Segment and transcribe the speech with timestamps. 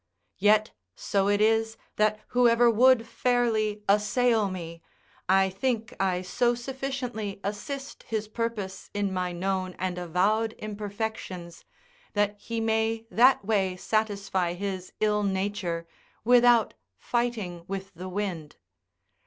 [0.39, 4.81] Yet so it is, that whoever would fairly assail me,
[5.29, 11.65] I think I so sufficiently assist his purpose in my known and avowed imperfections,
[12.13, 15.85] that he may that way satisfy his ill nature
[16.23, 18.55] without fighting with the wind.